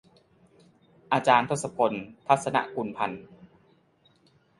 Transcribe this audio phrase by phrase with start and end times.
[1.13, 1.93] อาจารย์ทศพล
[2.27, 3.23] ทรรศนกุลพันธ์